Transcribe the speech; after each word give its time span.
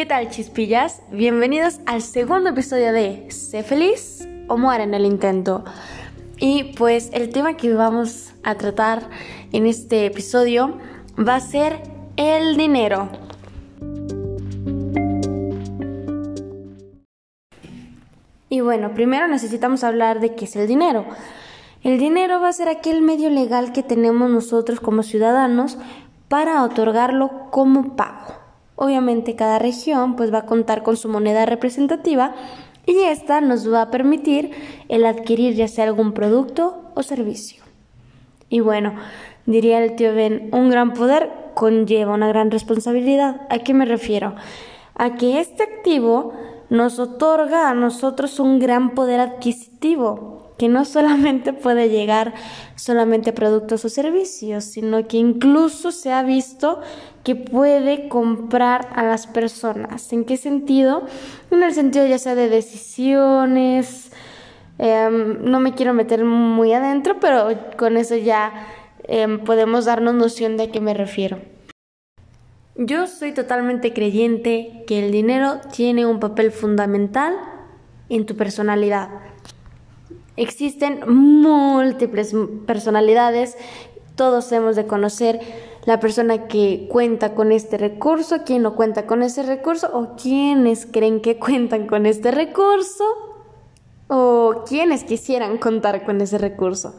¿Qué 0.00 0.06
tal 0.06 0.30
chispillas? 0.30 1.02
Bienvenidos 1.12 1.80
al 1.84 2.00
segundo 2.00 2.48
episodio 2.48 2.90
de 2.90 3.30
Sé 3.30 3.62
feliz 3.62 4.26
o 4.48 4.56
muere 4.56 4.84
en 4.84 4.94
el 4.94 5.04
intento. 5.04 5.62
Y 6.38 6.72
pues 6.78 7.10
el 7.12 7.28
tema 7.28 7.58
que 7.58 7.74
vamos 7.74 8.32
a 8.42 8.54
tratar 8.54 9.10
en 9.52 9.66
este 9.66 10.06
episodio 10.06 10.78
va 11.18 11.34
a 11.34 11.40
ser 11.40 11.82
el 12.16 12.56
dinero. 12.56 13.10
Y 18.48 18.62
bueno, 18.62 18.94
primero 18.94 19.28
necesitamos 19.28 19.84
hablar 19.84 20.20
de 20.20 20.34
qué 20.34 20.46
es 20.46 20.56
el 20.56 20.66
dinero. 20.66 21.04
El 21.82 21.98
dinero 21.98 22.40
va 22.40 22.48
a 22.48 22.54
ser 22.54 22.68
aquel 22.68 23.02
medio 23.02 23.28
legal 23.28 23.74
que 23.74 23.82
tenemos 23.82 24.30
nosotros 24.30 24.80
como 24.80 25.02
ciudadanos 25.02 25.76
para 26.28 26.64
otorgarlo 26.64 27.50
como 27.50 27.96
pago. 27.96 28.39
Obviamente 28.82 29.36
cada 29.36 29.58
región 29.58 30.16
pues 30.16 30.32
va 30.32 30.38
a 30.38 30.46
contar 30.46 30.82
con 30.82 30.96
su 30.96 31.10
moneda 31.10 31.44
representativa 31.44 32.34
y 32.86 32.96
esta 33.00 33.42
nos 33.42 33.70
va 33.70 33.82
a 33.82 33.90
permitir 33.90 34.52
el 34.88 35.04
adquirir 35.04 35.54
ya 35.54 35.68
sea 35.68 35.84
algún 35.84 36.14
producto 36.14 36.90
o 36.94 37.02
servicio. 37.02 37.62
Y 38.48 38.60
bueno, 38.60 38.94
diría 39.44 39.84
el 39.84 39.96
tío 39.96 40.14
Ben, 40.14 40.48
un 40.54 40.70
gran 40.70 40.94
poder 40.94 41.30
conlleva 41.52 42.14
una 42.14 42.28
gran 42.28 42.50
responsabilidad. 42.50 43.42
¿A 43.50 43.58
qué 43.58 43.74
me 43.74 43.84
refiero? 43.84 44.34
A 44.94 45.14
que 45.16 45.40
este 45.40 45.62
activo 45.62 46.32
nos 46.70 46.98
otorga 46.98 47.68
a 47.68 47.74
nosotros 47.74 48.40
un 48.40 48.58
gran 48.60 48.94
poder 48.94 49.20
adquisitivo 49.20 50.39
que 50.60 50.68
no 50.68 50.84
solamente 50.84 51.54
puede 51.54 51.88
llegar 51.88 52.34
solamente 52.76 53.32
productos 53.32 53.82
o 53.86 53.88
servicios, 53.88 54.62
sino 54.64 55.08
que 55.08 55.16
incluso 55.16 55.90
se 55.90 56.12
ha 56.12 56.22
visto 56.22 56.82
que 57.24 57.34
puede 57.34 58.10
comprar 58.10 58.90
a 58.94 59.02
las 59.02 59.26
personas. 59.26 60.12
¿En 60.12 60.26
qué 60.26 60.36
sentido? 60.36 61.06
En 61.50 61.62
el 61.62 61.72
sentido 61.72 62.06
ya 62.06 62.18
sea 62.18 62.34
de 62.34 62.50
decisiones, 62.50 64.12
em, 64.76 65.42
no 65.50 65.60
me 65.60 65.72
quiero 65.72 65.94
meter 65.94 66.26
muy 66.26 66.74
adentro, 66.74 67.18
pero 67.20 67.48
con 67.78 67.96
eso 67.96 68.16
ya 68.16 68.52
em, 69.04 69.42
podemos 69.42 69.86
darnos 69.86 70.12
noción 70.12 70.58
de 70.58 70.64
a 70.64 70.70
qué 70.70 70.82
me 70.82 70.92
refiero. 70.92 71.38
Yo 72.76 73.06
soy 73.06 73.32
totalmente 73.32 73.94
creyente 73.94 74.84
que 74.86 75.02
el 75.02 75.10
dinero 75.10 75.62
tiene 75.72 76.04
un 76.04 76.20
papel 76.20 76.50
fundamental 76.52 77.34
en 78.10 78.26
tu 78.26 78.36
personalidad 78.36 79.08
Existen 80.36 81.00
múltiples 81.06 82.34
personalidades, 82.66 83.56
todos 84.14 84.50
hemos 84.52 84.76
de 84.76 84.86
conocer 84.86 85.40
la 85.84 85.98
persona 86.00 86.46
que 86.46 86.86
cuenta 86.90 87.34
con 87.34 87.52
este 87.52 87.78
recurso, 87.78 88.44
quién 88.44 88.62
no 88.62 88.76
cuenta 88.76 89.06
con 89.06 89.22
ese 89.22 89.42
recurso 89.42 89.90
o 89.92 90.16
quiénes 90.16 90.86
creen 90.86 91.20
que 91.20 91.38
cuentan 91.38 91.86
con 91.86 92.06
este 92.06 92.30
recurso 92.30 93.04
o 94.08 94.64
quienes 94.66 95.04
quisieran 95.04 95.58
contar 95.58 96.04
con 96.04 96.20
ese 96.20 96.38
recurso. 96.38 96.94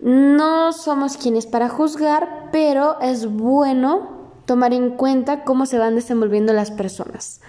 No 0.00 0.72
somos 0.72 1.16
quienes 1.16 1.46
para 1.46 1.68
juzgar, 1.68 2.48
pero 2.52 3.00
es 3.00 3.26
bueno 3.26 4.30
tomar 4.46 4.72
en 4.72 4.90
cuenta 4.90 5.44
cómo 5.44 5.66
se 5.66 5.78
van 5.78 5.94
desenvolviendo 5.94 6.52
las 6.52 6.70
personas 6.70 7.40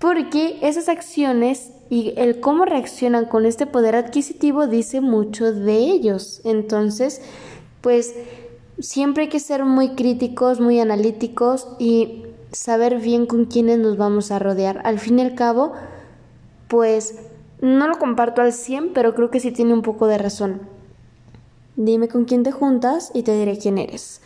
porque 0.00 0.58
esas 0.62 0.88
acciones 0.88 1.72
y 1.90 2.14
el 2.16 2.38
cómo 2.38 2.64
reaccionan 2.64 3.26
con 3.26 3.44
este 3.44 3.66
poder 3.66 3.96
adquisitivo 3.96 4.68
dice 4.68 5.00
mucho 5.00 5.52
de 5.52 5.76
ellos. 5.76 6.40
Entonces, 6.44 7.20
pues 7.80 8.14
siempre 8.78 9.24
hay 9.24 9.28
que 9.28 9.40
ser 9.40 9.64
muy 9.64 9.90
críticos, 9.90 10.60
muy 10.60 10.78
analíticos 10.78 11.66
y 11.80 12.22
saber 12.52 13.00
bien 13.00 13.26
con 13.26 13.44
quiénes 13.46 13.80
nos 13.80 13.96
vamos 13.96 14.30
a 14.30 14.38
rodear. 14.38 14.80
Al 14.84 15.00
fin 15.00 15.18
y 15.18 15.22
al 15.22 15.34
cabo, 15.34 15.72
pues 16.68 17.16
no 17.60 17.88
lo 17.88 17.98
comparto 17.98 18.40
al 18.40 18.52
100, 18.52 18.92
pero 18.92 19.14
creo 19.16 19.30
que 19.30 19.40
sí 19.40 19.50
tiene 19.50 19.74
un 19.74 19.82
poco 19.82 20.06
de 20.06 20.18
razón. 20.18 20.60
Dime 21.74 22.08
con 22.08 22.24
quién 22.24 22.44
te 22.44 22.52
juntas 22.52 23.10
y 23.14 23.24
te 23.24 23.36
diré 23.36 23.58
quién 23.58 23.78
eres. 23.78 24.20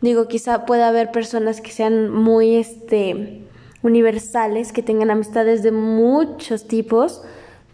Digo, 0.00 0.28
quizá 0.28 0.64
pueda 0.64 0.88
haber 0.88 1.12
personas 1.12 1.60
que 1.60 1.70
sean 1.70 2.10
muy, 2.10 2.56
este, 2.56 3.42
universales, 3.82 4.72
que 4.72 4.82
tengan 4.82 5.10
amistades 5.10 5.62
de 5.62 5.72
muchos 5.72 6.68
tipos, 6.68 7.22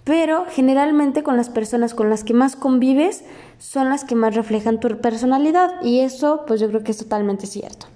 pero 0.05 0.47
generalmente 0.49 1.23
con 1.23 1.37
las 1.37 1.51
personas 1.51 1.95
con 1.95 2.09
las 2.09 2.25
que 2.25 2.35
más 2.35 2.57
convives 2.57 3.25
son 3.59 3.91
las 3.91 4.05
que 4.05 4.15
más 4.15 4.35
reflejan 4.35 4.81
tu 4.81 4.89
personalidad 5.01 5.83
y 5.83 6.01
eso 6.01 6.45
pues 6.47 6.61
yo 6.61 6.69
creo 6.69 6.83
que 6.83 6.93
es 6.93 6.99
totalmente 6.99 7.47
cierto. 7.47 7.87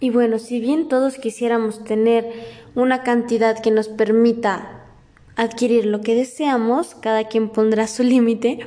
Y 0.00 0.10
bueno, 0.10 0.38
si 0.38 0.60
bien 0.60 0.88
todos 0.88 1.16
quisiéramos 1.16 1.82
tener 1.82 2.30
una 2.76 3.02
cantidad 3.02 3.58
que 3.60 3.72
nos 3.72 3.88
permita 3.88 4.84
adquirir 5.34 5.86
lo 5.86 6.00
que 6.00 6.14
deseamos, 6.14 6.94
cada 6.94 7.24
quien 7.24 7.48
pondrá 7.48 7.88
su 7.88 8.02
límite, 8.04 8.60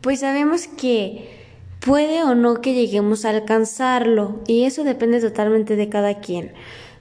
pues 0.00 0.20
sabemos 0.20 0.68
que 0.68 1.41
puede 1.84 2.22
o 2.22 2.34
no 2.34 2.60
que 2.60 2.74
lleguemos 2.74 3.24
a 3.24 3.30
alcanzarlo 3.30 4.40
y 4.46 4.64
eso 4.64 4.84
depende 4.84 5.20
totalmente 5.20 5.76
de 5.76 5.88
cada 5.88 6.20
quien. 6.20 6.52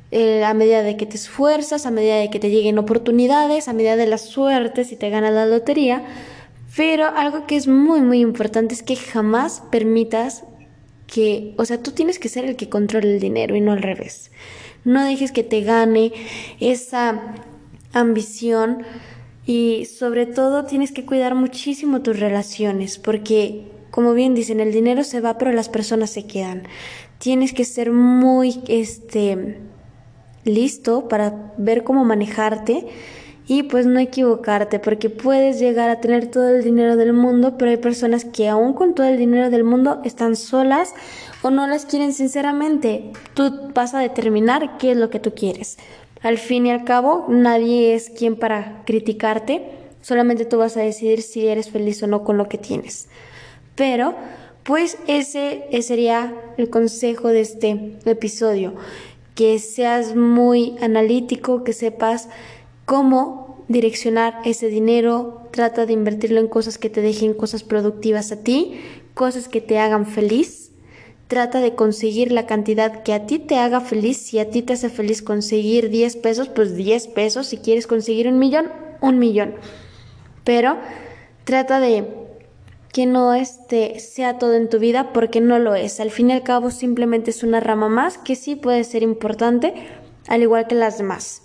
Eh, 0.09 0.43
a 0.43 0.53
medida 0.53 0.81
de 0.81 0.97
que 0.97 1.05
te 1.05 1.15
esfuerzas, 1.15 1.85
a 1.85 1.91
medida 1.91 2.17
de 2.17 2.29
que 2.29 2.39
te 2.39 2.49
lleguen 2.49 2.79
oportunidades, 2.79 3.67
a 3.67 3.73
medida 3.73 3.95
de 3.95 4.07
la 4.07 4.17
suerte, 4.17 4.83
si 4.83 4.95
te 4.97 5.09
gana 5.09 5.31
la 5.31 5.45
lotería. 5.45 6.03
Pero 6.75 7.05
algo 7.05 7.45
que 7.47 7.55
es 7.55 7.67
muy, 7.67 8.01
muy 8.01 8.19
importante 8.19 8.73
es 8.73 8.81
que 8.83 8.95
jamás 8.95 9.63
permitas 9.71 10.43
que, 11.05 11.53
o 11.57 11.65
sea, 11.65 11.81
tú 11.81 11.91
tienes 11.91 12.17
que 12.17 12.29
ser 12.29 12.45
el 12.45 12.55
que 12.55 12.69
controle 12.69 13.13
el 13.13 13.19
dinero 13.19 13.55
y 13.55 13.61
no 13.61 13.73
al 13.73 13.81
revés. 13.81 14.31
No 14.83 15.03
dejes 15.03 15.31
que 15.31 15.43
te 15.43 15.61
gane 15.61 16.11
esa 16.59 17.35
ambición 17.93 18.83
y 19.45 19.85
sobre 19.85 20.25
todo 20.25 20.65
tienes 20.65 20.91
que 20.91 21.05
cuidar 21.05 21.35
muchísimo 21.35 22.01
tus 22.01 22.19
relaciones 22.19 22.97
porque 22.97 23.65
como 23.91 24.13
bien 24.13 24.33
dicen, 24.33 24.59
el 24.59 24.71
dinero 24.71 25.03
se 25.03 25.21
va, 25.21 25.37
pero 25.37 25.51
las 25.51 25.69
personas 25.69 26.09
se 26.09 26.25
quedan. 26.25 26.63
Tienes 27.19 27.53
que 27.53 27.65
ser 27.65 27.91
muy 27.91 28.63
este 28.67 29.59
listo 30.43 31.07
para 31.07 31.53
ver 31.57 31.83
cómo 31.83 32.03
manejarte 32.03 32.87
y 33.47 33.63
pues 33.63 33.85
no 33.85 33.99
equivocarte, 33.99 34.79
porque 34.79 35.09
puedes 35.09 35.59
llegar 35.59 35.89
a 35.89 35.99
tener 35.99 36.27
todo 36.27 36.49
el 36.49 36.63
dinero 36.63 36.95
del 36.95 37.11
mundo, 37.11 37.57
pero 37.57 37.71
hay 37.71 37.77
personas 37.77 38.23
que 38.23 38.47
aún 38.47 38.73
con 38.73 38.95
todo 38.95 39.07
el 39.07 39.17
dinero 39.17 39.49
del 39.49 39.65
mundo 39.65 39.99
están 40.05 40.35
solas 40.35 40.93
o 41.41 41.49
no 41.49 41.67
las 41.67 41.85
quieren 41.85 42.13
sinceramente. 42.13 43.11
Tú 43.33 43.69
vas 43.73 43.93
a 43.93 43.99
determinar 43.99 44.77
qué 44.77 44.91
es 44.91 44.97
lo 44.97 45.09
que 45.09 45.19
tú 45.19 45.33
quieres. 45.33 45.77
Al 46.21 46.37
fin 46.37 46.67
y 46.67 46.71
al 46.71 46.85
cabo, 46.85 47.25
nadie 47.27 47.93
es 47.95 48.09
quien 48.09 48.37
para 48.37 48.83
criticarte, 48.85 49.69
solamente 50.01 50.45
tú 50.45 50.57
vas 50.57 50.77
a 50.77 50.81
decidir 50.81 51.21
si 51.21 51.47
eres 51.47 51.69
feliz 51.69 52.01
o 52.03 52.07
no 52.07 52.23
con 52.23 52.37
lo 52.37 52.47
que 52.47 52.57
tienes. 52.57 53.09
Pero, 53.81 54.13
pues 54.61 54.99
ese, 55.07 55.63
sería 55.81 56.35
el 56.57 56.69
consejo 56.69 57.29
de 57.29 57.41
este 57.41 57.97
episodio, 58.05 58.75
que 59.33 59.57
seas 59.57 60.15
muy 60.15 60.75
analítico, 60.81 61.63
que 61.63 61.73
sepas 61.73 62.29
cómo 62.85 63.65
direccionar 63.69 64.35
ese 64.45 64.67
dinero, 64.67 65.47
trata 65.49 65.87
de 65.87 65.93
invertirlo 65.93 66.39
en 66.39 66.47
cosas 66.47 66.77
que 66.77 66.91
te 66.91 67.01
dejen 67.01 67.33
cosas 67.33 67.63
productivas 67.63 68.31
a 68.31 68.43
ti, 68.43 68.79
cosas 69.15 69.47
que 69.47 69.61
te 69.61 69.79
hagan 69.79 70.05
feliz. 70.05 70.69
Trata 71.27 71.59
de 71.59 71.73
conseguir 71.73 72.31
la 72.31 72.45
cantidad 72.45 73.01
que 73.01 73.13
a 73.13 73.25
ti 73.25 73.39
te 73.39 73.55
haga 73.55 73.81
feliz. 73.81 74.17
Si 74.17 74.37
a 74.37 74.51
ti 74.51 74.61
te 74.61 74.73
hace 74.73 74.89
feliz 74.89 75.23
conseguir 75.23 75.89
10 75.89 76.17
pesos, 76.17 76.49
pues 76.49 76.75
10 76.75 77.07
pesos. 77.07 77.47
Si 77.47 77.57
quieres 77.57 77.87
conseguir 77.87 78.27
un 78.27 78.37
millón, 78.37 78.67
un 79.01 79.17
millón. 79.17 79.55
Pero 80.43 80.77
trata 81.45 81.79
de 81.79 82.20
que 82.91 83.05
no 83.05 83.33
este 83.33 83.99
sea 83.99 84.37
todo 84.37 84.55
en 84.55 84.69
tu 84.69 84.79
vida 84.79 85.13
porque 85.13 85.41
no 85.41 85.59
lo 85.59 85.75
es. 85.75 85.99
Al 85.99 86.11
fin 86.11 86.29
y 86.29 86.33
al 86.33 86.43
cabo 86.43 86.71
simplemente 86.71 87.31
es 87.31 87.43
una 87.43 87.59
rama 87.59 87.89
más 87.89 88.17
que 88.17 88.35
sí 88.35 88.55
puede 88.55 88.83
ser 88.83 89.03
importante, 89.03 89.73
al 90.27 90.41
igual 90.41 90.67
que 90.67 90.75
las 90.75 90.97
demás. 90.97 91.43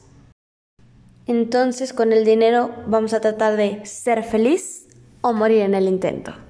Entonces 1.26 1.92
con 1.92 2.12
el 2.12 2.24
dinero 2.24 2.70
vamos 2.86 3.12
a 3.12 3.20
tratar 3.20 3.56
de 3.56 3.84
ser 3.84 4.22
feliz 4.22 4.88
o 5.20 5.32
morir 5.32 5.62
en 5.62 5.74
el 5.74 5.88
intento. 5.88 6.45